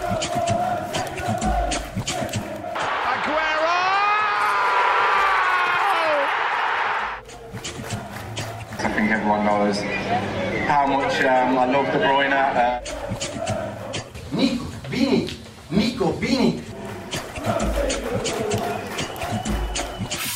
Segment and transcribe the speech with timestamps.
[0.00, 0.04] I
[8.94, 9.80] think everyone knows
[10.68, 12.32] how much um, I love De Bruyne.
[12.32, 12.87] Uh,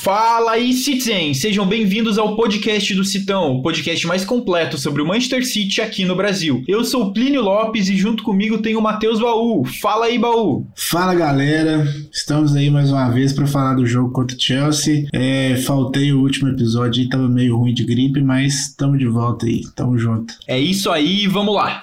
[0.03, 1.33] Fala aí, Citizen!
[1.33, 6.05] Sejam bem-vindos ao podcast do Citão, o podcast mais completo sobre o Manchester City aqui
[6.05, 6.65] no Brasil.
[6.67, 9.65] Eu sou o Plínio Lopes e junto comigo tem o Matheus Baú.
[9.81, 10.67] Fala aí, Baú!
[10.75, 15.07] Fala galera, estamos aí mais uma vez para falar do jogo contra o Chelsea.
[15.13, 19.47] É, faltei o último episódio aí, tava meio ruim de gripe, mas estamos de volta
[19.47, 20.35] aí, tamo junto.
[20.49, 21.81] É isso aí, vamos lá!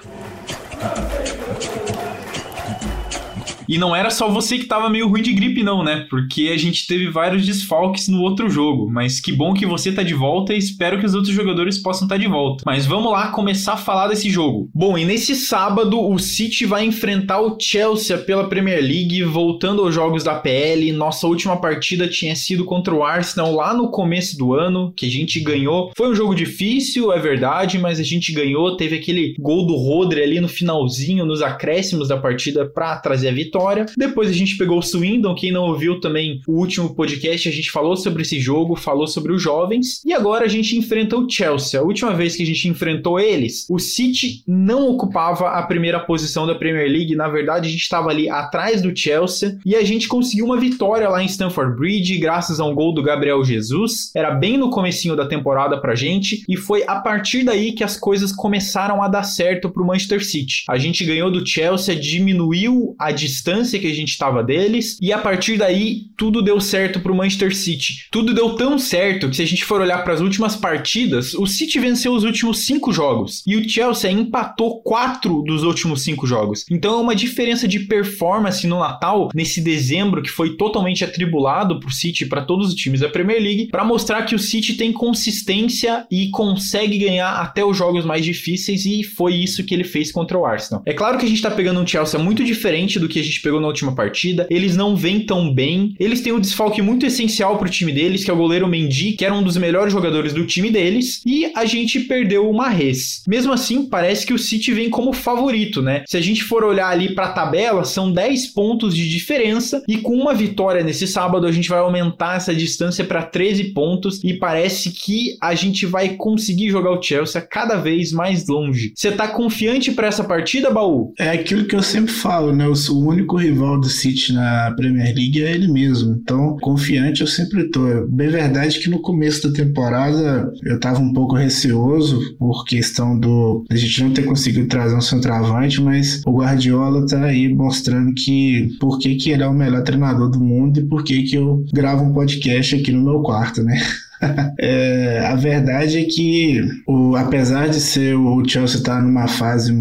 [3.69, 6.07] E não era só você que tava meio ruim de gripe, não, né?
[6.09, 8.89] Porque a gente teve vários desfalques no outro jogo.
[8.89, 12.07] Mas que bom que você tá de volta e espero que os outros jogadores possam
[12.07, 12.63] estar tá de volta.
[12.65, 14.71] Mas vamos lá começar a falar desse jogo.
[14.73, 19.93] Bom, e nesse sábado o City vai enfrentar o Chelsea pela Premier League, voltando aos
[19.93, 20.91] jogos da PL.
[20.91, 25.11] Nossa última partida tinha sido contra o Arsenal lá no começo do ano, que a
[25.11, 25.91] gente ganhou.
[25.95, 28.75] Foi um jogo difícil, é verdade, mas a gente ganhou.
[28.75, 33.31] Teve aquele gol do Rodri ali no finalzinho, nos acréscimos da partida para trazer a
[33.31, 33.85] vitória vitória.
[33.97, 37.69] Depois a gente pegou o Swindon, quem não ouviu também o último podcast, a gente
[37.69, 40.01] falou sobre esse jogo, falou sobre os jovens.
[40.05, 41.79] E agora a gente enfrenta o Chelsea.
[41.79, 46.47] A última vez que a gente enfrentou eles, o City não ocupava a primeira posição
[46.47, 47.15] da Premier League.
[47.15, 51.09] Na verdade, a gente estava ali atrás do Chelsea e a gente conseguiu uma vitória
[51.09, 54.11] lá em Stamford Bridge, graças a um gol do Gabriel Jesus.
[54.15, 57.97] Era bem no comecinho da temporada pra gente e foi a partir daí que as
[57.97, 60.63] coisas começaram a dar certo pro Manchester City.
[60.69, 65.11] A gente ganhou do Chelsea, diminuiu a distância distância que a gente estava deles, e
[65.11, 68.07] a partir daí tudo deu certo para o Manchester City.
[68.11, 71.47] Tudo deu tão certo que se a gente for olhar para as últimas partidas, o
[71.47, 76.65] City venceu os últimos cinco jogos e o Chelsea empatou quatro dos últimos cinco jogos.
[76.69, 81.89] Então é uma diferença de performance no Natal, nesse dezembro que foi totalmente atribulado para
[81.89, 84.91] o City para todos os times da Premier League, para mostrar que o City tem
[84.91, 90.11] consistência e consegue ganhar até os jogos mais difíceis e foi isso que ele fez
[90.11, 90.83] contra o Arsenal.
[90.85, 93.41] É claro que a gente está pegando um Chelsea muito diferente do que a gente
[93.41, 94.47] pegou na última partida.
[94.49, 95.93] Eles não vêm tão bem.
[95.99, 99.23] Eles têm um desfalque muito essencial pro time deles, que é o goleiro Mendy, que
[99.23, 101.21] era um dos melhores jogadores do time deles.
[101.25, 103.23] E a gente perdeu o Marres.
[103.27, 106.03] Mesmo assim, parece que o City vem como favorito, né?
[106.07, 109.83] Se a gente for olhar ali pra tabela, são 10 pontos de diferença.
[109.87, 114.19] E com uma vitória nesse sábado, a gente vai aumentar essa distância para 13 pontos.
[114.23, 118.91] E parece que a gente vai conseguir jogar o Chelsea cada vez mais longe.
[118.95, 121.13] Você tá confiante para essa partida, Baú?
[121.17, 122.65] É aquilo que eu sempre falo, né?
[122.67, 126.19] O único único rival do City na Premier League é ele mesmo.
[126.21, 127.87] Então, confiante eu sempre tô.
[127.87, 133.19] É bem verdade que no começo da temporada eu tava um pouco receoso por questão
[133.19, 138.13] do a gente não ter conseguido trazer um centroavante, mas o Guardiola tá aí mostrando
[138.13, 141.35] que por que, que ele é o melhor treinador do mundo e por que, que
[141.35, 143.79] eu gravo um podcast aqui no meu quarto, né?
[144.59, 149.73] é, a verdade é que, o, apesar de ser o Chelsea estar tá numa fase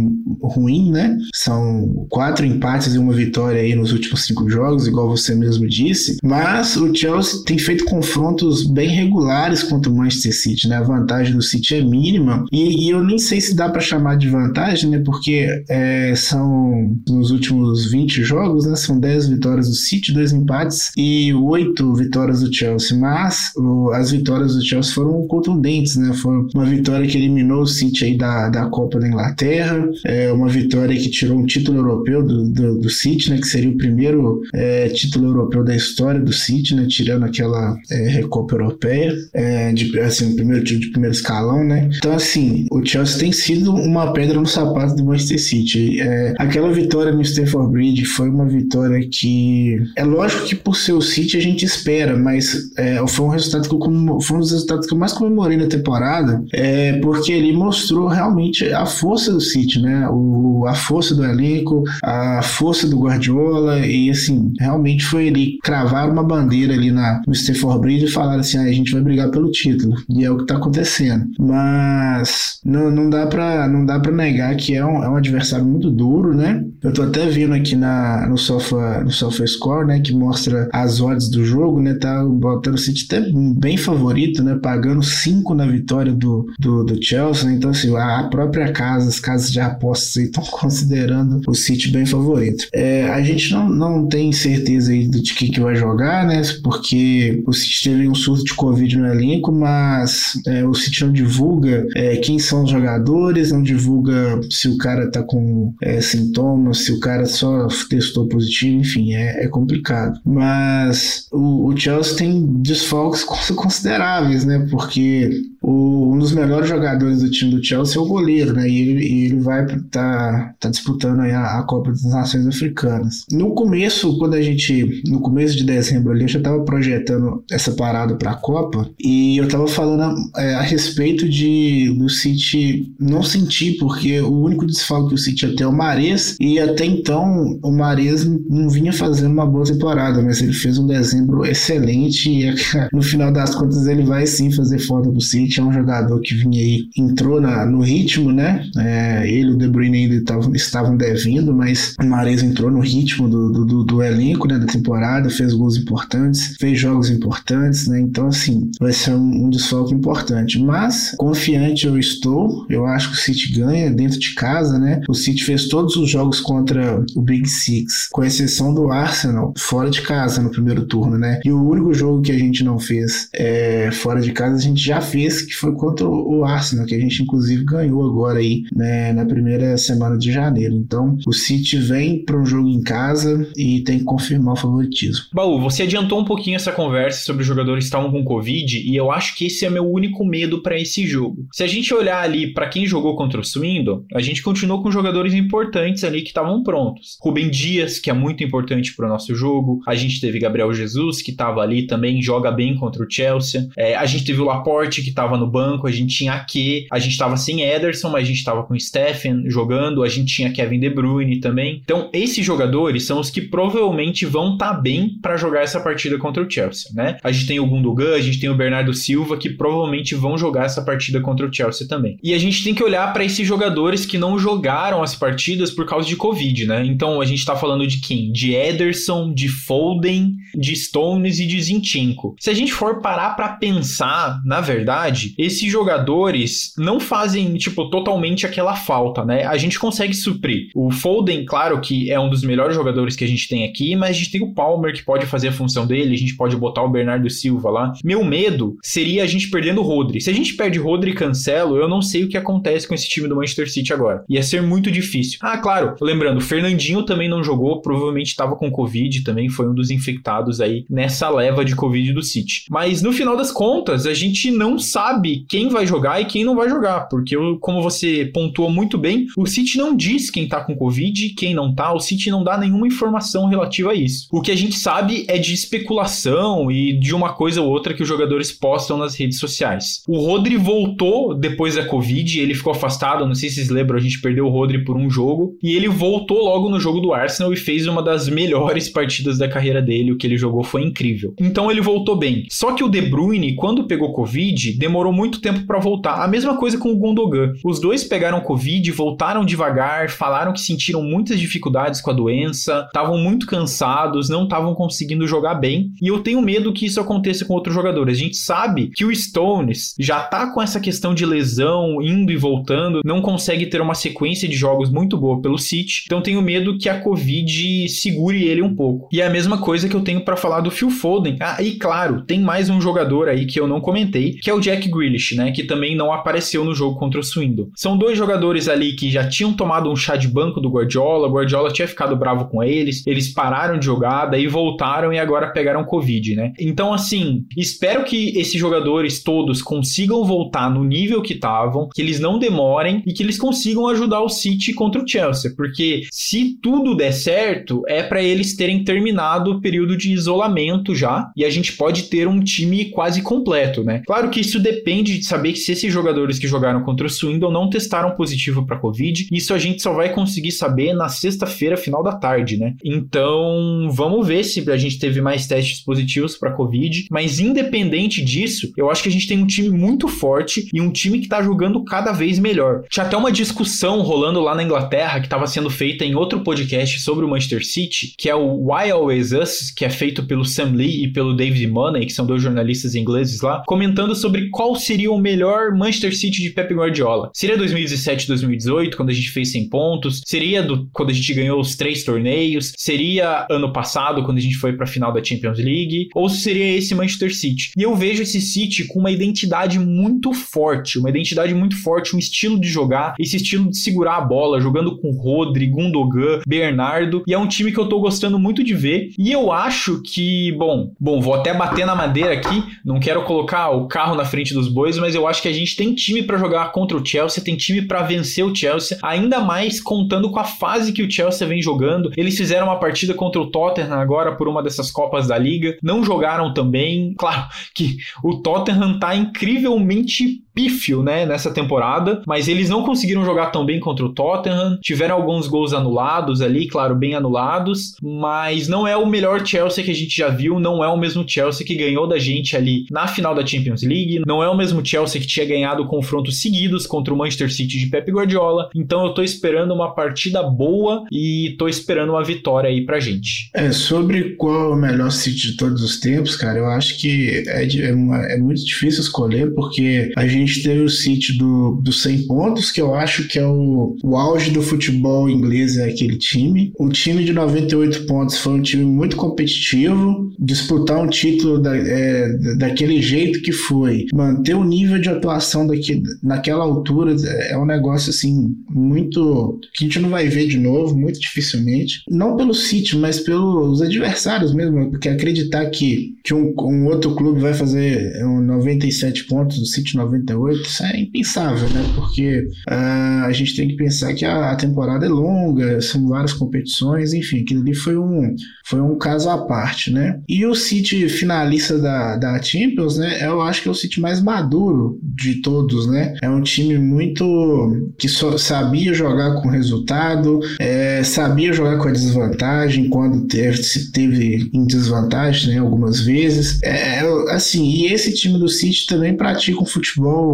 [0.43, 1.17] ruim, né?
[1.35, 6.17] São quatro empates e uma vitória aí nos últimos cinco jogos, igual você mesmo disse.
[6.23, 10.77] Mas o Chelsea tem feito confrontos bem regulares contra o Manchester City, né?
[10.77, 14.17] A vantagem do City é mínima e, e eu nem sei se dá para chamar
[14.17, 15.03] de vantagem, né?
[15.05, 18.77] Porque é, são nos últimos 20 jogos, né?
[18.77, 22.97] São 10 vitórias do City, dois empates e oito vitórias do Chelsea.
[22.97, 26.13] Mas o, as vitórias vitórias do Chelsea foram contundentes, né?
[26.13, 30.49] Foi uma vitória que eliminou o City aí da, da Copa da Inglaterra, é uma
[30.49, 33.39] vitória que tirou um título europeu do, do, do City, né?
[33.39, 36.87] Que seria o primeiro é, título europeu da história do City, né?
[36.87, 41.89] Tirando aquela é, Recopa Europeia, é, de, assim, o primeiro título de primeiro escalão, né?
[41.97, 46.01] Então, assim, o Chelsea tem sido uma pedra no sapato do Manchester City.
[46.01, 50.93] É, aquela vitória no Stamford Bridge foi uma vitória que é lógico que por ser
[50.93, 53.79] o City a gente espera, mas é, foi um resultado que eu
[54.21, 58.67] foi um dos resultados que eu mais comemorei na temporada, é porque ele mostrou realmente
[58.73, 60.09] a força do City, né?
[60.11, 66.11] O, a força do elenco, a força do Guardiola e assim, realmente foi ele cravar
[66.11, 69.31] uma bandeira ali na, no Stamford Bridge e falar assim, ah, a gente vai brigar
[69.31, 69.95] pelo título.
[70.11, 71.27] E é o que tá acontecendo.
[71.39, 75.65] Mas não, não dá para não dá para negar que é um, é um adversário
[75.65, 76.65] muito duro, né?
[76.83, 81.01] Eu tô até vendo aqui na, no Sofa no Sofa Score, né, que mostra as
[81.01, 81.95] odds do jogo, né?
[81.95, 84.59] Tá botando o City até bem favorito favorito, né?
[84.61, 87.49] Pagando 5 na vitória do, do, do Chelsea.
[87.49, 87.57] Né?
[87.57, 92.67] Então, assim, a própria casa, as casas de apostas estão considerando o City bem favorito.
[92.73, 96.41] É, a gente não, não tem certeza aí de quem que vai jogar, né?
[96.63, 101.13] Porque o City teve um surto de Covid no elenco, mas é, o City não
[101.13, 106.79] divulga é, quem são os jogadores, não divulga se o cara tá com é, sintomas,
[106.79, 110.21] se o cara só testou positivo, enfim, é, é complicado.
[110.25, 113.25] Mas o, o Chelsea tem desfalques
[113.99, 114.67] consideráveis, né?
[114.71, 115.31] Porque
[115.69, 118.67] o, um dos melhores jogadores do time do Chelsea é o goleiro, né?
[118.67, 123.27] E ele, ele vai estar tá, tá disputando a, a, Copa das Nações Africanas.
[123.31, 125.03] No começo, quando a gente.
[125.07, 129.37] No começo de dezembro ali, eu já estava projetando essa parada para a Copa e
[129.37, 135.09] eu estava falando é, a respeito de do City não sentir, porque o único desfalque
[135.09, 139.33] que o City até é o Mares, e até então o Mares não vinha fazendo
[139.33, 142.55] uma boa temporada, mas ele fez um dezembro excelente e
[142.93, 146.35] no final das contas ele vai sim fazer falta do City é um jogador que
[146.35, 148.65] vinha aí, entrou na, no ritmo, né?
[148.77, 152.81] É, ele e o De Bruyne ainda tavam, estavam devendo, mas o Mares entrou no
[152.81, 154.59] ritmo do, do, do, elenco, né?
[154.59, 158.01] Da temporada, fez gols importantes, fez jogos importantes, né?
[158.01, 160.59] Então, assim, vai ser um, um desfalque importante.
[160.61, 165.01] Mas, confiante eu estou, eu acho que o City ganha dentro de casa, né?
[165.09, 169.91] O City fez todos os jogos contra o Big Six, com exceção do Arsenal, fora
[169.91, 171.41] de casa no primeiro turno, né?
[171.45, 174.83] E o único jogo que a gente não fez é, fora de casa, a gente
[174.83, 179.13] já fez que foi contra o Arsenal, que a gente inclusive ganhou agora aí, né,
[179.13, 180.75] na primeira semana de janeiro.
[180.75, 185.27] Então, o City vem para um jogo em casa e tem que confirmar o favoritismo.
[185.33, 188.95] Baú, você adiantou um pouquinho essa conversa sobre os jogadores que estavam com Covid e
[188.95, 191.47] eu acho que esse é meu único medo para esse jogo.
[191.53, 194.91] Se a gente olhar ali para quem jogou contra o Swindon, a gente continuou com
[194.91, 197.17] jogadores importantes ali que estavam prontos.
[197.21, 199.81] Rubem Dias, que é muito importante para o nosso jogo.
[199.87, 203.69] A gente teve Gabriel Jesus, que estava ali também, joga bem contra o Chelsea.
[203.77, 206.99] É, a gente teve o Laporte, que estava no banco, a gente tinha Ake, a
[206.99, 210.81] gente estava sem Ederson, mas a gente estava com Stephen jogando, a gente tinha Kevin
[210.81, 211.81] De Bruyne também.
[211.83, 216.19] Então, esses jogadores são os que provavelmente vão estar tá bem para jogar essa partida
[216.19, 217.17] contra o Chelsea, né?
[217.23, 220.65] A gente tem o Gundogan, a gente tem o Bernardo Silva que provavelmente vão jogar
[220.65, 222.19] essa partida contra o Chelsea também.
[222.23, 225.87] E a gente tem que olhar para esses jogadores que não jogaram as partidas por
[225.87, 226.85] causa de Covid, né?
[226.85, 228.33] Então, a gente está falando de quem?
[228.33, 232.37] De Ederson, de Foden, de Stones e de Zinchenko.
[232.39, 238.47] Se a gente for parar para pensar, na verdade, esses jogadores não fazem, tipo, totalmente
[238.47, 239.45] aquela falta, né?
[239.45, 240.71] A gente consegue suprir.
[240.75, 244.11] O Foden, claro que é um dos melhores jogadores que a gente tem aqui, mas
[244.11, 246.83] a gente tem o Palmer que pode fazer a função dele, a gente pode botar
[246.83, 247.93] o Bernardo Silva lá.
[248.05, 250.21] Meu medo seria a gente perdendo o Rodri.
[250.21, 253.09] Se a gente perde Rodri e Cancelo, eu não sei o que acontece com esse
[253.09, 254.25] time do Manchester City agora.
[254.29, 255.39] Ia ser muito difícil.
[255.43, 259.75] Ah, claro, lembrando, o Fernandinho também não jogou, provavelmente estava com Covid, também foi um
[259.75, 262.65] dos infectados aí nessa leva de Covid do City.
[262.71, 266.45] Mas no final das contas, a gente não sabe sabe quem vai jogar e quem
[266.45, 270.61] não vai jogar, porque como você pontuou muito bem, o City não diz quem tá
[270.61, 274.29] com Covid e quem não tá, o City não dá nenhuma informação relativa a isso.
[274.31, 278.03] O que a gente sabe é de especulação e de uma coisa ou outra que
[278.03, 280.03] os jogadores postam nas redes sociais.
[280.07, 284.03] O Rodri voltou depois da Covid, ele ficou afastado, não sei se vocês lembram, a
[284.03, 287.53] gente perdeu o Rodri por um jogo, e ele voltou logo no jogo do Arsenal
[287.53, 291.33] e fez uma das melhores partidas da carreira dele, o que ele jogou foi incrível.
[291.41, 292.45] Então ele voltou bem.
[292.51, 296.23] Só que o De Bruyne, quando pegou Covid, demorou demorou muito tempo para voltar.
[296.23, 297.53] A mesma coisa com o Gundogan.
[297.65, 303.17] Os dois pegaram Covid, voltaram devagar, falaram que sentiram muitas dificuldades com a doença, estavam
[303.17, 305.93] muito cansados, não estavam conseguindo jogar bem.
[306.03, 308.19] E eu tenho medo que isso aconteça com outros jogadores.
[308.19, 312.37] A gente sabe que o Stones já tá com essa questão de lesão, indo e
[312.37, 316.05] voltando, não consegue ter uma sequência de jogos muito boa pelo City.
[316.07, 319.09] Então tenho medo que a Covid segure ele um pouco.
[319.13, 321.37] E é a mesma coisa que eu tenho para falar do Phil Foden.
[321.41, 324.61] Ah, e claro, tem mais um jogador aí que eu não comentei, que é o
[324.61, 327.69] Jack Grealish, né, que também não apareceu no jogo contra o Swindon.
[327.75, 331.33] São dois jogadores ali que já tinham tomado um chá de banco do Guardiola, o
[331.33, 335.85] Guardiola tinha ficado bravo com eles, eles pararam de jogar, daí voltaram e agora pegaram
[335.85, 336.53] Covid, né?
[336.59, 342.21] Então, assim, espero que esses jogadores todos consigam voltar no nível que estavam, que eles
[342.21, 346.95] não demorem e que eles consigam ajudar o City contra o Chelsea, porque se tudo
[346.95, 351.73] der certo, é para eles terem terminado o período de isolamento já e a gente
[351.73, 354.03] pode ter um time quase completo, né?
[354.07, 357.51] Claro que isso depende depende de saber se esses jogadores que jogaram contra o Swindon
[357.51, 362.03] não testaram positivo para Covid, isso a gente só vai conseguir saber na sexta-feira, final
[362.03, 362.75] da tarde, né?
[362.85, 368.73] Então, vamos ver se a gente teve mais testes positivos para Covid, mas independente disso,
[368.77, 371.43] eu acho que a gente tem um time muito forte e um time que tá
[371.43, 372.83] jogando cada vez melhor.
[372.89, 377.01] Tinha até uma discussão rolando lá na Inglaterra que estava sendo feita em outro podcast
[377.01, 380.73] sobre o Manchester City, que é o Why Always Us, que é feito pelo Sam
[380.75, 385.11] Lee e pelo David Money, que são dois jornalistas ingleses lá, comentando sobre qual seria
[385.11, 387.31] o melhor Manchester City de Pep Guardiola.
[387.35, 390.23] Seria 2017, 2018, quando a gente fez 100 pontos?
[390.27, 392.73] Seria do, quando a gente ganhou os três torneios?
[392.77, 396.09] Seria ano passado, quando a gente foi para a final da Champions League?
[396.15, 397.73] Ou seria esse Manchester City?
[397.77, 402.19] E eu vejo esse City com uma identidade muito forte, uma identidade muito forte, um
[402.19, 407.35] estilo de jogar, esse estilo de segurar a bola, jogando com Rodri, Gundogan, Bernardo, e
[407.35, 409.11] é um time que eu tô gostando muito de ver.
[409.19, 413.71] E eu acho que, bom, bom, vou até bater na madeira aqui, não quero colocar
[413.71, 416.37] o carro na frente dos bois, mas eu acho que a gente tem time para
[416.37, 420.45] jogar contra o Chelsea, tem time para vencer o Chelsea, ainda mais contando com a
[420.45, 422.13] fase que o Chelsea vem jogando.
[422.17, 426.03] Eles fizeram uma partida contra o Tottenham agora por uma dessas Copas da Liga, não
[426.03, 427.15] jogaram também.
[427.17, 433.47] Claro que o Tottenham tá incrivelmente pífio, né, nessa temporada, mas eles não conseguiram jogar
[433.47, 438.85] tão bem contra o Tottenham, tiveram alguns gols anulados ali, claro, bem anulados, mas não
[438.85, 441.77] é o melhor Chelsea que a gente já viu, não é o mesmo Chelsea que
[441.77, 445.29] ganhou da gente ali na final da Champions League, não é o mesmo Chelsea que
[445.29, 449.73] tinha ganhado confrontos seguidos contra o Manchester City de Pep Guardiola, então eu tô esperando
[449.73, 453.49] uma partida boa e tô esperando uma vitória aí pra gente.
[453.55, 457.45] É, sobre qual é o melhor City de todos os tempos, cara, eu acho que
[457.47, 461.93] é, é, é muito difícil escolher, porque a gente gente teve o City do, do
[461.93, 466.17] 100 pontos, que eu acho que é o, o auge do futebol inglês, é aquele
[466.17, 466.73] time.
[466.79, 470.31] O time de 98 pontos foi um time muito competitivo.
[470.39, 476.03] Disputar um título da, é, daquele jeito que foi, manter o nível de atuação daqui,
[476.23, 477.17] naquela altura
[477.49, 482.03] é um negócio assim muito que a gente não vai ver de novo, muito dificilmente.
[482.09, 487.41] Não pelo City, mas pelos adversários mesmo, porque acreditar que, que um, um outro clube
[487.41, 491.85] vai fazer um 97 pontos, o City 98 isso é impensável, né?
[491.95, 496.33] Porque uh, a gente tem que pensar que a, a, temporada é longa, são várias
[496.33, 498.35] competições, enfim, aquilo ali foi um,
[498.67, 500.21] foi um caso à parte, né?
[500.29, 503.27] E o City finalista da, da Champions, né?
[503.27, 506.17] Eu acho que é o City mais maduro de todos, né?
[506.23, 511.93] É um time muito que só sabia jogar com resultado, é, sabia jogar com a
[511.93, 515.61] desvantagem quando teve, se teve em desvantagem, né?
[515.61, 516.61] Algumas vezes.
[516.63, 520.28] É, assim, e esse time do City também pratica um futebol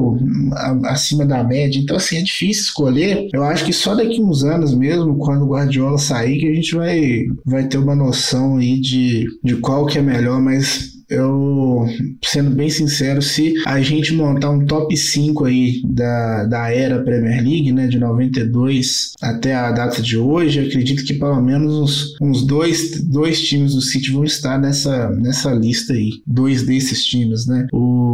[0.84, 1.80] acima da média.
[1.80, 3.28] Então, assim, é difícil escolher.
[3.32, 6.74] Eu acho que só daqui uns anos mesmo, quando o Guardiola sair, que a gente
[6.74, 11.86] vai, vai ter uma noção aí de, de qual que é melhor, mas eu,
[12.24, 17.42] sendo bem sincero, se a gente montar um top 5 aí da, da era Premier
[17.42, 22.46] League, né, de 92 até a data de hoje, acredito que pelo menos uns, uns
[22.46, 26.10] dois, dois times do City vão estar nessa, nessa lista aí.
[26.26, 27.66] Dois desses times, né?
[27.72, 28.13] O,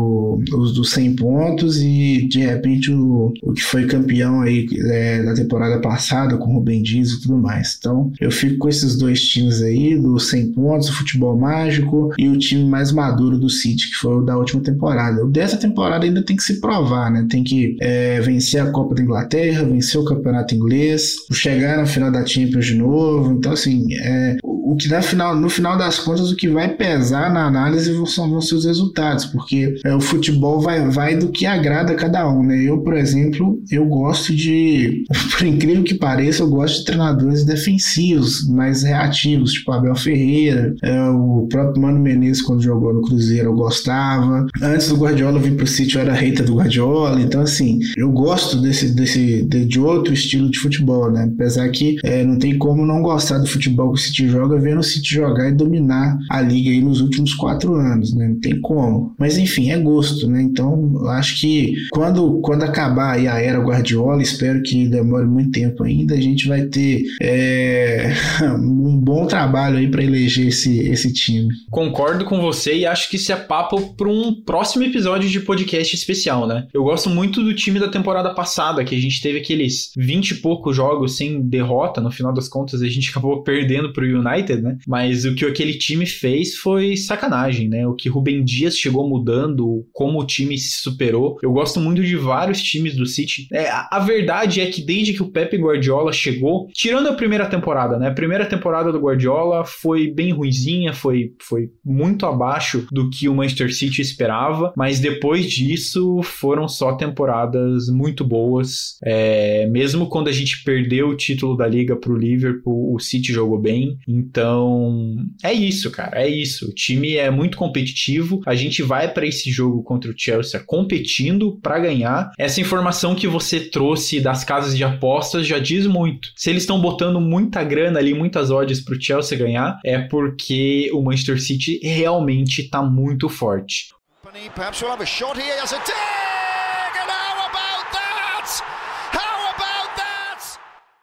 [0.53, 5.35] os dos 100 pontos e de repente o, o que foi campeão aí é, da
[5.35, 7.77] temporada passada com o Rubem Dias e tudo mais.
[7.79, 12.29] Então eu fico com esses dois times aí, dos 100 pontos, o futebol mágico e
[12.29, 15.25] o time mais maduro do City, que foi o da última temporada.
[15.25, 17.27] O dessa temporada ainda tem que se provar, né?
[17.29, 22.11] Tem que é, vencer a Copa da Inglaterra, vencer o Campeonato Inglês, chegar na final
[22.11, 23.33] da Champions de novo.
[23.33, 27.33] Então, assim, é, o que na final, no final das contas, o que vai pesar
[27.33, 30.20] na análise são, vão ser os resultados, porque é, o futebol
[30.61, 32.63] vai, vai do que agrada cada um, né?
[32.63, 35.05] Eu, por exemplo, eu gosto de,
[35.37, 41.03] por incrível que pareça, eu gosto de treinadores defensivos, mais reativos, tipo Abel Ferreira, é,
[41.11, 44.47] o próprio Mano Menezes quando jogou no Cruzeiro eu gostava.
[44.63, 48.61] Antes do Guardiola vir pro City eu era hater do Guardiola, então assim, eu gosto
[48.61, 51.31] desse, desse de, de outro estilo de futebol, né?
[51.35, 54.81] Apesar que é, não tem como não gostar do futebol que o City joga vendo
[54.81, 58.29] o City jogar e dominar a liga aí nos últimos quatro anos, né?
[58.29, 59.15] Não tem como.
[59.19, 60.43] Mas enfim, é gosto, né?
[60.43, 66.15] Então, acho que quando, quando acabar a era Guardiola, espero que demore muito tempo ainda,
[66.15, 68.13] a gente vai ter é,
[68.59, 71.49] um bom trabalho aí para eleger esse, esse time.
[71.71, 75.95] Concordo com você e acho que isso é papo para um próximo episódio de podcast
[75.95, 76.67] especial, né?
[76.73, 80.35] Eu gosto muito do time da temporada passada, que a gente teve aqueles 20 e
[80.37, 84.63] poucos jogos sem derrota, no final das contas a gente acabou perdendo pro United, United,
[84.63, 84.79] né?
[84.87, 87.87] Mas o que aquele time fez foi sacanagem, né?
[87.87, 91.37] O que Rubem Dias chegou mudando, como o time se superou.
[91.43, 93.47] Eu gosto muito de vários times do City.
[93.53, 97.99] É, a verdade é que desde que o Pepe Guardiola chegou, tirando a primeira temporada,
[97.99, 98.09] né?
[98.09, 103.35] A primeira temporada do Guardiola foi bem ruizinha, foi, foi muito abaixo do que o
[103.35, 108.97] Manchester City esperava, mas depois disso foram só temporadas muito boas.
[109.05, 113.59] É, mesmo quando a gente perdeu o título da liga pro Liverpool, o City jogou
[113.59, 113.99] bem.
[114.09, 115.15] Então,
[115.45, 116.71] é isso, cara, é isso.
[116.71, 118.41] O time é muito competitivo.
[118.47, 122.31] A gente vai para esse jogo contra o Chelsea competindo para ganhar.
[122.39, 126.29] Essa informação que você trouxe das casas de apostas já diz muito.
[126.37, 131.03] Se eles estão botando muita grana ali, muitas odds pro Chelsea ganhar, é porque o
[131.03, 133.89] Manchester City realmente tá muito forte.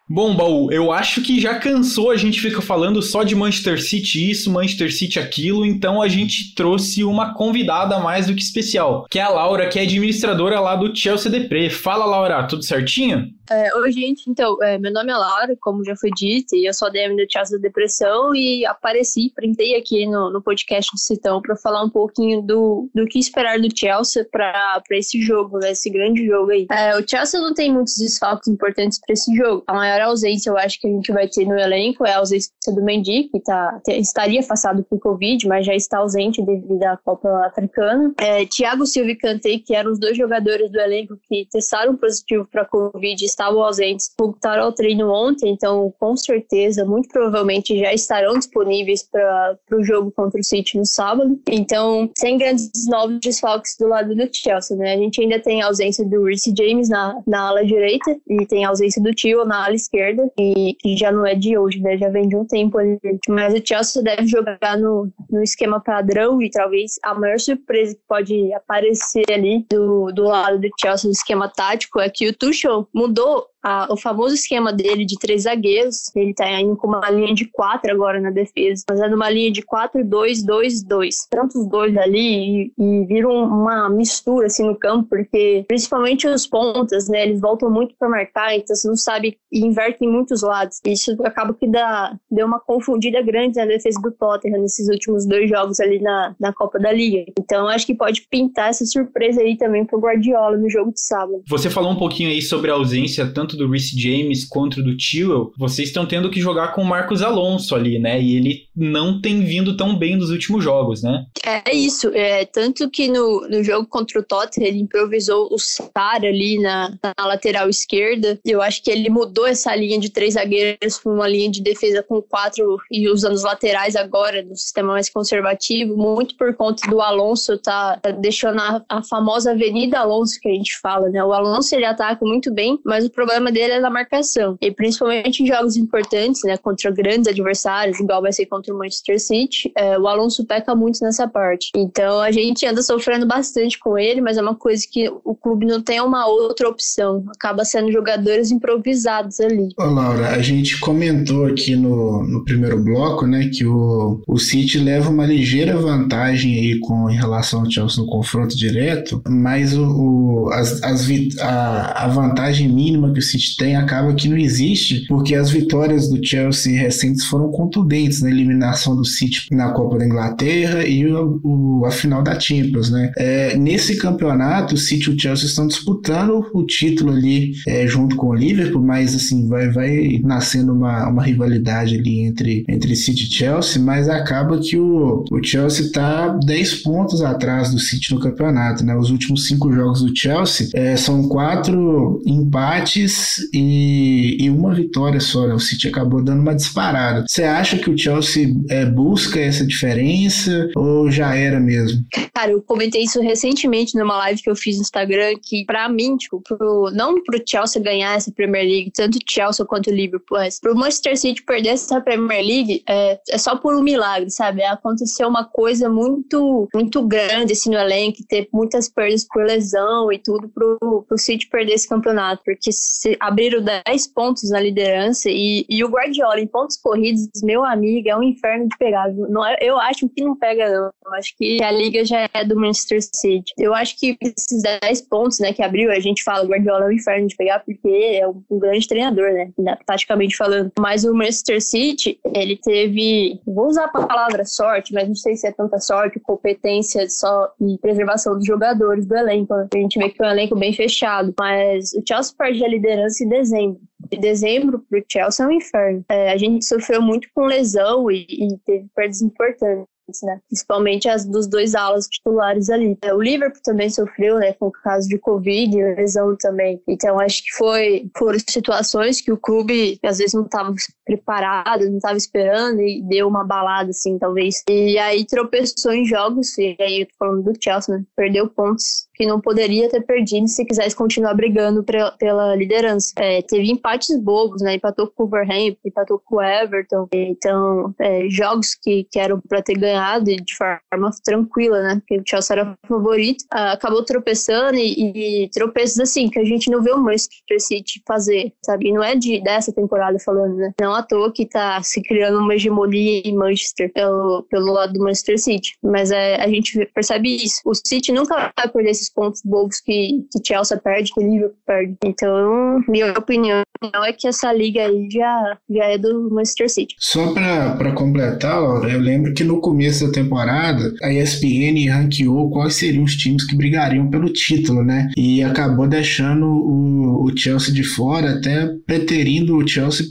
[0.10, 4.32] Bom, Baú, eu acho que já cansou a gente fica falando só de Manchester City
[4.32, 9.20] isso, Manchester City aquilo, então a gente trouxe uma convidada mais do que especial, que
[9.20, 11.70] é a Laura, que é administradora lá do Chelsea Depre.
[11.70, 13.34] Fala, Laura, tudo certinho?
[13.50, 14.30] É, oi, gente.
[14.30, 17.26] Então, é, meu nome é Laura, como já foi dito, e eu sou DM do
[17.28, 22.42] da Depressão e apareci, printei aqui no, no podcast do Citão para falar um pouquinho
[22.42, 26.68] do, do que esperar do Chelsea para esse jogo, né, esse grande jogo aí.
[26.72, 29.64] É, o Chelsea não tem muitos desfalques importantes para esse jogo.
[29.66, 32.52] A maior ausência, eu acho, que a gente vai ter no elenco é a ausência
[32.68, 37.30] do Mendy, que tá, estaria afastado por Covid, mas já está ausente devido à Copa
[37.46, 38.14] Africana.
[38.20, 42.48] É, Thiago Silva e Kanté, que eram os dois jogadores do elenco que testaram positivo
[42.52, 48.38] para Covid, estavam ausentes, voltaram ao treino ontem, então com certeza, muito provavelmente já estarão
[48.38, 51.40] disponíveis para o jogo contra o City no sábado.
[51.50, 54.94] Então, sem grandes novos desfalques do lado do Chelsea, né?
[54.94, 58.66] A gente ainda tem a ausência do Reece James na, na ala direita e tem
[58.66, 61.98] a ausência do Tio na ala esquerda, e que já não é de hoje, né?
[61.98, 63.00] Já vem de um tempo ali.
[63.28, 68.02] Mas o Chelsea deve jogar no, no esquema padrão e talvez a maior surpresa que
[68.08, 72.88] pode aparecer ali do, do lado do Chelsea no esquema tático é que o Tuchel
[72.94, 76.16] mudou mudou a, o famoso esquema dele de três zagueiros.
[76.16, 79.62] Ele tá indo com uma linha de quatro agora na defesa, fazendo uma linha de
[79.62, 81.10] 4-2-2-2.
[81.30, 86.48] Tanto os dois ali e, e viram uma mistura assim no campo, porque principalmente os
[86.48, 87.24] pontas, né?
[87.24, 90.80] Eles voltam muito para marcar, então você não sabe e invertem muitos lados.
[90.86, 95.50] Isso acaba que dá, deu uma confundida grande na defesa do Tottenham nesses últimos dois
[95.50, 97.26] jogos ali na, na Copa da Liga.
[97.40, 101.42] Então acho que pode pintar essa surpresa aí também pro Guardiola no jogo de sábado.
[101.48, 105.52] Você falou um pouquinho aí sobre a ausência tanto do Reece James quanto do Tewell,
[105.58, 108.22] vocês estão tendo que jogar com o Marcos Alonso ali, né?
[108.22, 111.26] E ele não tem vindo tão bem nos últimos jogos, né?
[111.46, 112.10] É isso.
[112.14, 116.94] É, tanto que no, no jogo contra o Tottenham, ele improvisou o Sar ali na,
[117.04, 118.40] na lateral esquerda.
[118.46, 122.04] Eu acho que ele mudou essa linha de três zagueiros para uma linha de defesa
[122.04, 127.02] com quatro e usando os laterais agora, no sistema mais conservativo, muito por conta do
[127.02, 131.24] Alonso tá, tá deixando a, a famosa Avenida Alonso que a gente fala, né?
[131.24, 134.58] O Alonso ele ataca muito bem, mas o problema dele é na marcação.
[134.62, 136.58] E principalmente em jogos importantes, né?
[136.58, 141.00] Contra grandes adversários, igual vai ser contra o Manchester City, é, o Alonso peca muito
[141.02, 141.72] nessa parte.
[141.76, 145.66] Então a gente anda sofrendo bastante com ele, mas é uma coisa que o clube
[145.66, 147.24] não tem uma outra opção.
[147.36, 149.70] Acaba sendo jogadores improvisados ali.
[149.78, 154.80] Ô Laura, a gente comentou aqui no, no primeiro bloco, né, que o, o City
[154.80, 159.86] leva uma ligeira vantagem aí com, em relação ao Chelsea no confronto direto, mas o,
[159.86, 161.08] o as, as,
[161.40, 166.10] a, a vantagem mínima que o City tem acaba que não existe, porque as vitórias
[166.10, 171.40] do Chelsea recentes foram contundentes na eliminação do City na Copa da Inglaterra e o,
[171.44, 173.12] o a final da Champions, né?
[173.18, 178.16] É, nesse campeonato, o City e o Chelsea estão disputando o título ali é, junto
[178.16, 183.24] com o Liverpool, mas assim, vai, vai nascendo uma, uma rivalidade ali entre, entre City
[183.24, 188.20] e Chelsea, mas acaba que o, o Chelsea está 10 pontos atrás do City no
[188.20, 188.96] campeonato, né?
[188.96, 193.17] Os últimos cinco jogos do Chelsea é, são quatro empates
[193.54, 195.54] e, e uma vitória só, né?
[195.54, 197.26] O City acabou dando uma disparada.
[197.28, 202.06] Você acha que o Chelsea é, busca essa diferença ou já era mesmo?
[202.34, 206.18] Cara, eu comentei isso recentemente numa live que eu fiz no Instagram, que para mim,
[206.18, 210.38] tipo, pro, não pro Chelsea ganhar essa Premier League, tanto o Chelsea quanto o Liverpool,
[210.38, 214.64] mas pro Manchester City perder essa Premier League, é, é só por um milagre, sabe?
[214.64, 220.20] Aconteceu uma coisa muito, muito grande assim no elenco, ter muitas perdas por lesão e
[220.20, 225.66] tudo pro, pro City perder esse campeonato, porque se abriram 10 pontos na liderança e,
[225.70, 229.12] e o Guardiola em pontos corridos, meu amigo, é um inferno de pegar.
[229.12, 230.92] Não, é, eu acho que não pega, não.
[231.06, 233.54] Eu acho que a liga já é do Manchester City.
[233.58, 236.92] Eu acho que esses 10 pontos, né, que abriu, a gente fala, Guardiola é um
[236.92, 240.72] inferno de pegar porque é um, um grande treinador, né, taticamente falando.
[240.80, 245.48] Mas o Manchester City, ele teve, vou usar a palavra sorte, mas não sei se
[245.48, 249.54] é tanta sorte, competência só e preservação dos jogadores do elenco.
[249.56, 249.68] Né?
[249.74, 252.97] A gente vê que é um elenco bem fechado, mas o Chelsea perde a liderança
[252.98, 253.82] em dezembro.
[254.10, 256.06] De dezembro pro Chelsea é um inferno.
[256.10, 259.86] É, a gente sofreu muito com lesão e, e teve perdas importantes
[260.24, 260.40] né?
[260.48, 262.98] Principalmente as dos dois alas titulares ali.
[263.02, 266.82] É, o Liverpool também sofreu, né, com o caso de Covid, lesão também.
[266.88, 270.74] Então acho que foi por situações que o clube às vezes não estava
[271.06, 274.64] preparado, não estava esperando e deu uma balada assim, talvez.
[274.70, 278.04] E aí tropeçou em jogos, e aí eu tô falando do Chelsea, né?
[278.16, 281.84] Perdeu pontos que não poderia ter perdido se quisesse continuar brigando
[282.20, 283.12] pela liderança.
[283.18, 284.76] É, teve empates bobos, né?
[284.76, 287.08] Empatou com o Wolverhampton, empatou com o Everton.
[287.12, 291.96] Então, é, jogos que, que eram para ter ganhado de forma tranquila, né?
[291.96, 293.44] Porque o Chelsea era o favorito.
[293.52, 298.02] Ah, acabou tropeçando e, e, tropeços assim que a gente não vê o Manchester City
[298.08, 298.90] fazer, sabe?
[298.90, 300.74] E não é de, dessa temporada falando, né?
[300.80, 305.04] Não à toa que tá se criando uma hegemonia em Manchester pelo, pelo lado do
[305.04, 305.78] Manchester City.
[305.84, 307.62] Mas é, a gente percebe isso.
[307.66, 311.96] O City nunca vai perder esses pontos bobos que, que Chelsea perde, que Liverpool perde.
[312.04, 313.64] Então, minha opinião
[314.06, 316.96] é que essa liga aí já, já é do Manchester City.
[317.00, 322.76] Só para completar, Laura, eu lembro que no começo da temporada a ESPN ranqueou quais
[322.76, 325.10] seriam os times que brigariam pelo título, né?
[325.18, 330.08] E acabou deixando o, o Chelsea de fora, até preterindo o Chelsea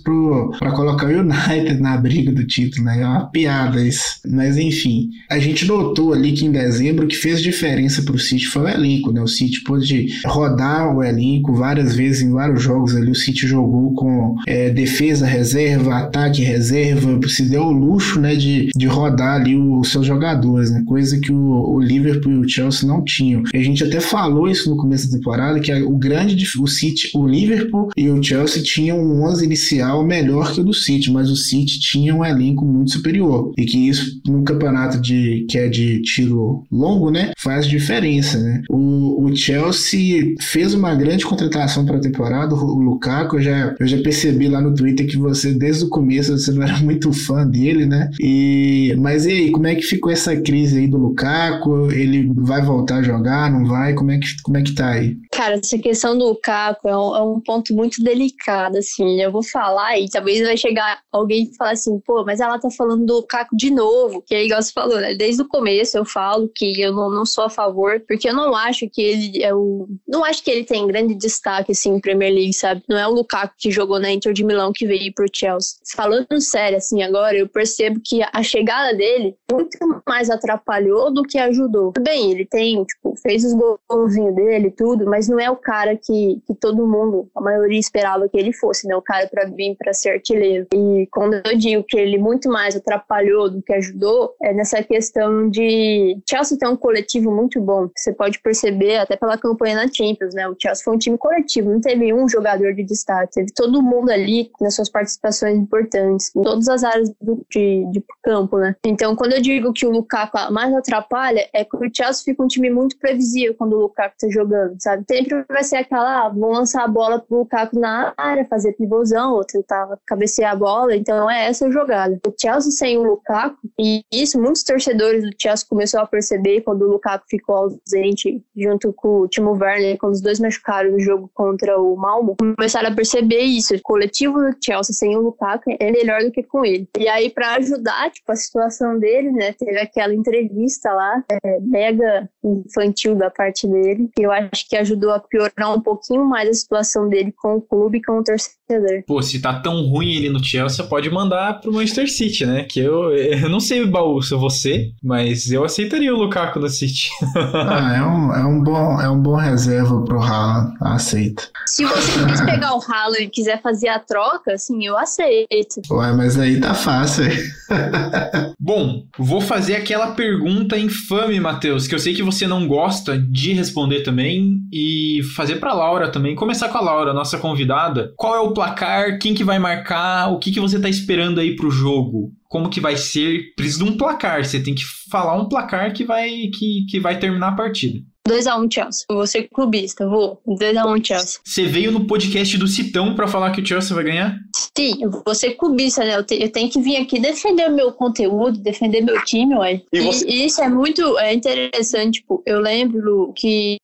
[0.59, 3.01] para colocar o United na briga do título, né?
[3.01, 4.21] É uma piada isso.
[4.27, 8.19] Mas enfim, a gente notou ali que em dezembro o que fez diferença para o
[8.19, 9.21] City foi o elenco, né?
[9.21, 13.11] O City pôde rodar o elenco várias vezes em vários jogos ali.
[13.11, 18.69] O City jogou com é, defesa reserva, ataque reserva, se deu o luxo, né, de,
[18.75, 20.83] de rodar ali os seus jogadores, né?
[20.87, 23.43] Coisa que o, o Liverpool e o Chelsea não tinham.
[23.53, 27.11] E a gente até falou isso no começo da temporada que o grande o City,
[27.15, 31.31] o Liverpool e o Chelsea tinham um 11 inicial melhor que o do City, mas
[31.31, 35.69] o City tinha um elenco muito superior e que isso no campeonato de que é
[35.69, 38.63] de tiro longo, né, faz diferença, né?
[38.71, 43.87] O, o Chelsea fez uma grande contratação para a temporada, o Lukaku, eu já, eu
[43.87, 47.47] já percebi lá no Twitter que você desde o começo você não era muito fã
[47.47, 48.11] dele, né?
[48.21, 51.91] E mas e aí, como é que ficou essa crise aí do Lukaku?
[51.91, 53.95] Ele vai voltar a jogar, não vai?
[53.95, 55.17] Como é que como é que tá aí?
[55.33, 59.19] Cara, essa questão do Lukaku é um, é um ponto muito delicado, assim.
[59.19, 62.69] Eu vou falar e talvez vai chegar alguém e falar assim, pô, mas ela tá
[62.71, 64.23] falando do Lukaku de novo.
[64.27, 65.15] Que aí, igual você falou, né?
[65.15, 68.55] Desde o começo eu falo que eu não, não sou a favor, porque eu não
[68.55, 69.89] acho que ele é o.
[70.07, 72.83] Não acho que ele tem grande destaque, assim, em Premier League, sabe?
[72.87, 75.79] Não é o Lukaku que jogou na Inter de Milão que veio pro Chelsea.
[75.97, 81.39] Falando sério, assim, agora, eu percebo que a chegada dele muito mais atrapalhou do que
[81.39, 81.93] ajudou.
[81.99, 83.55] Bem, ele tem, tipo, fez os
[83.89, 88.29] golzinhos dele tudo, mas não é o cara que, que todo mundo, a maioria esperava
[88.29, 88.97] que ele fosse, né?
[88.97, 90.67] O cara para vir para ser artilheiro.
[90.75, 95.49] E quando eu digo que ele muito mais atrapalhou do que ajudou, é nessa questão
[95.49, 97.89] de Chelsea tem um coletivo muito bom.
[97.97, 100.49] Você pode perceber até pela campanha na Champions, né?
[100.49, 104.11] O Chelsea foi um time coletivo, não teve um jogador de destaque, teve todo mundo
[104.11, 108.75] ali nas suas participações importantes, em todas as áreas do, de, de campo, né?
[108.85, 112.47] Então, quando eu digo que o Lukaku mais atrapalha, é que o Chelsea fica um
[112.47, 115.05] time muito previsível quando o Lukaku tá jogando, sabe?
[115.09, 119.35] Sempre vai ser aquela, ah, vão lançar a bola pro Lukaku na área, fazer pivôzão,
[119.35, 122.19] ou tentar cabecear a bola, então é essa a jogada.
[122.27, 126.83] O Chelsea sem o Lukaku, e isso muitos torcedores do Chelsea começaram a perceber quando
[126.83, 131.31] o Lukaku ficou ausente junto com o Timo Werner, quando os dois machucaram no jogo
[131.35, 133.75] contra o Malmo, começaram a perceber isso.
[133.75, 136.89] O coletivo do Chelsea sem o Lukaku é melhor do que com ele.
[136.99, 142.29] E aí, para ajudar, tipo, a situação dele, né, teve aquela entrevista lá, é, mega
[142.45, 146.55] infantil da parte dele, que eu acho que ajudou a piorar um pouquinho mais a
[146.55, 149.03] situação dele com o clube e com o torcedor.
[149.07, 152.65] Pô, se tá tão ruim ele no Chelsea, pode mandar pro Manchester City, né?
[152.65, 157.11] Que eu, eu não sei, Baú, se você, mas eu aceitaria o Lukaku no City.
[157.55, 161.51] ah, é um, é um, bom, é um bom reserva pro Haaland, aceito.
[161.67, 165.83] Se você quis pegar o Haaland e quiser fazer a troca, assim, eu aceito.
[165.91, 167.25] Ué, mas aí tá fácil.
[168.67, 173.53] bom, vou fazer aquela pergunta infame, Matheus, que eu sei que você não gosta de
[173.53, 176.35] responder também, e fazer pra Laura também.
[176.35, 178.13] Começar com a Laura, nossa convidada.
[178.17, 179.21] Qual é o placar?
[179.21, 180.33] Quem que vai marcar?
[180.33, 182.33] O que, que você tá esperando aí pro jogo?
[182.49, 183.53] como que vai ser.
[183.55, 184.45] Precisa de um placar.
[184.45, 188.01] Você tem que falar um placar que vai, que, que vai terminar a partida.
[188.27, 189.05] 2x1 Chelsea.
[189.09, 190.41] Eu vou ser clubista, vou.
[190.47, 191.41] 2x1 Chelsea.
[191.45, 194.39] Você veio no podcast do Citão pra falar que o Chelsea vai ganhar?
[194.77, 196.17] Sim, eu vou ser clubista, né?
[196.17, 199.81] Eu, te- eu tenho que vir aqui defender o meu conteúdo, defender meu time, ué.
[199.93, 203.79] E E, você- e isso é muito é interessante, tipo, eu lembro que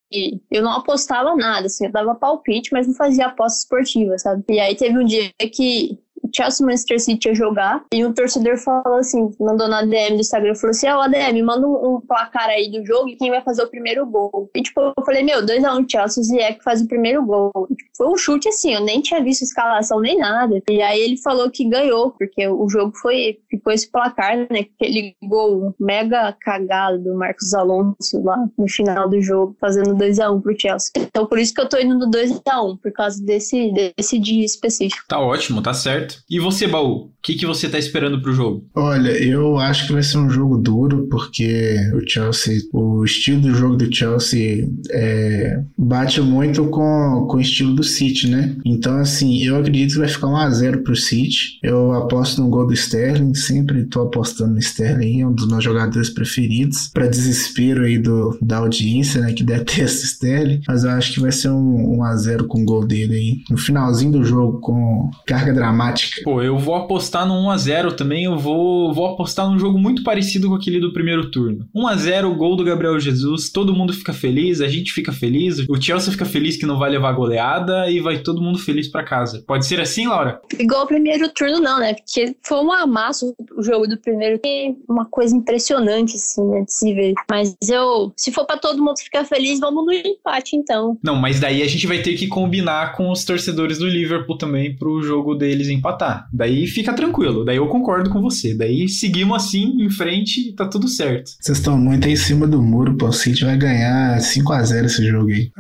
[0.51, 4.43] eu não apostava nada, assim, eu dava palpite, mas não fazia aposta esportiva, sabe?
[4.51, 5.99] E aí teve um dia que
[6.35, 10.21] Chelsea o Manchester City ia jogar e um torcedor falou assim, mandou na DM do
[10.21, 13.43] Instagram, falou assim, ó, ADM, manda um, um placar aí do jogo e quem vai
[13.43, 14.51] fazer o primeiro gol.
[14.55, 17.51] E tipo, eu falei, meu, 2x1 Chelsea, o Ziyech faz o primeiro gol.
[17.69, 20.61] Tipo, foi um chute assim, eu nem tinha visto escalação nem nada.
[20.69, 25.15] E aí ele falou que ganhou, porque o jogo foi, ficou esse placar, né, aquele
[25.23, 30.91] gol mega cagado do Marcos Alonso lá no final do jogo, fazendo 2x1 pro Chelsea.
[30.97, 35.05] Então por isso que eu tô indo no 2x1, por causa desse, desse dia específico.
[35.09, 36.12] Tá ótimo, tá certo.
[36.29, 37.13] E você, Baú?
[37.23, 38.67] O que, que você tá esperando pro jogo?
[38.75, 43.55] Olha, eu acho que vai ser um jogo duro, porque o Chelsea, o estilo do
[43.55, 48.57] jogo do Chelsea é, bate muito com, com o estilo do City, né?
[48.65, 51.61] Então, assim, eu acredito que vai ficar 1x0 pro City.
[51.63, 55.63] Eu aposto no gol do Sterling, sempre tô apostando no Sterling, é um dos meus
[55.63, 60.91] jogadores preferidos, para desespero aí do, da audiência, né, que detesta o Sterling, mas eu
[60.91, 64.59] acho que vai ser um 1x0 com o gol dele aí, no finalzinho do jogo,
[64.59, 66.21] com carga dramática.
[66.25, 68.25] Pô, eu vou apostar no 1x0 também.
[68.25, 71.69] Eu vou, vou apostar num jogo muito parecido com aquele do primeiro turno.
[71.75, 73.51] 1x0, gol do Gabriel Jesus.
[73.51, 75.59] Todo mundo fica feliz, a gente fica feliz.
[75.69, 79.05] O Chelsea fica feliz que não vai levar goleada e vai todo mundo feliz pra
[79.05, 79.45] casa.
[79.47, 80.41] Pode ser assim, Laura?
[80.59, 81.95] Igual o primeiro turno, não, né?
[81.95, 84.41] Porque foi um amasso o jogo do primeiro.
[84.45, 86.63] E uma coisa impressionante, assim, né?
[86.63, 87.15] De se ver.
[87.31, 90.99] Mas eu, se for pra todo mundo ficar feliz, vamos no empate, então.
[91.03, 94.77] Não, mas daí a gente vai ter que combinar com os torcedores do Liverpool também
[94.77, 96.29] pro jogo deles empatar.
[96.33, 98.55] Daí fica tranquilo, daí eu concordo com você.
[98.55, 101.33] Daí seguimos assim em frente e tá tudo certo.
[101.41, 103.09] Vocês estão muito em cima do muro, pô.
[103.09, 105.51] O City vai ganhar 5x0 esse jogo aí.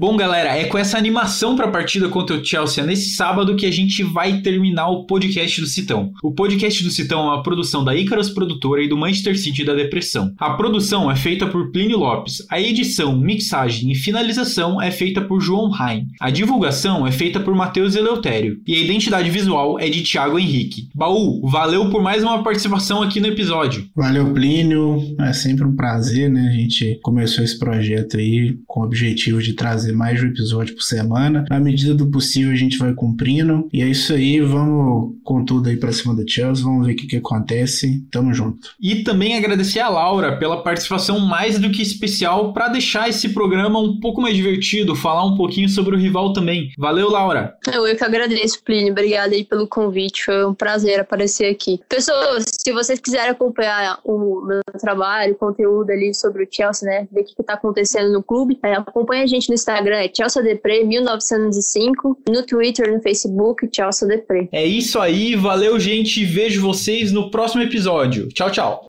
[0.00, 3.66] Bom, galera, é com essa animação para a partida contra o Chelsea nesse sábado que
[3.66, 6.10] a gente vai terminar o podcast do Citão.
[6.22, 9.74] O podcast do Citão é uma produção da Icarus Produtora e do Manchester City da
[9.74, 10.32] Depressão.
[10.38, 15.38] A produção é feita por Plínio Lopes, a edição, mixagem e finalização é feita por
[15.38, 16.06] João Rain.
[16.18, 20.88] A divulgação é feita por Matheus Eleutério e a identidade visual é de Thiago Henrique.
[20.94, 23.84] Baú, valeu por mais uma participação aqui no episódio.
[23.94, 25.14] Valeu, Plínio.
[25.20, 26.48] É sempre um prazer, né?
[26.48, 30.74] A gente começou esse projeto aí com o objetivo de trazer mais de um episódio
[30.74, 31.44] por semana.
[31.48, 33.68] Na medida do possível, a gente vai cumprindo.
[33.72, 34.40] E é isso aí.
[34.40, 36.64] Vamos com tudo aí pra cima do Chelsea.
[36.64, 38.04] Vamos ver o que, que acontece.
[38.10, 38.70] Tamo junto.
[38.80, 43.78] E também agradecer a Laura pela participação mais do que especial para deixar esse programa
[43.78, 46.70] um pouco mais divertido, falar um pouquinho sobre o rival também.
[46.78, 47.56] Valeu, Laura!
[47.72, 48.92] Eu, eu que agradeço, Plínio.
[48.92, 50.24] Obrigada aí pelo convite.
[50.24, 51.80] Foi um prazer aparecer aqui.
[51.88, 57.08] Pessoas, se vocês quiserem acompanhar o meu trabalho, o conteúdo ali sobre o Chelsea, né?
[57.12, 60.10] Ver o que, que tá acontecendo no clube, é, acompanha a gente no Instagram, é
[60.14, 62.22] Chelsea Depre 1905.
[62.28, 64.48] No Twitter, no Facebook, Chelsea Depre.
[64.52, 66.24] É isso aí, valeu, gente.
[66.24, 68.28] Vejo vocês no próximo episódio.
[68.28, 68.86] Tchau, tchau.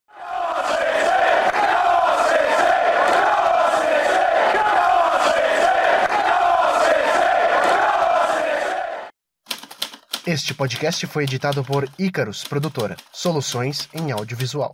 [10.25, 14.71] Este podcast foi editado por Icarus Produtora, soluções em audiovisual.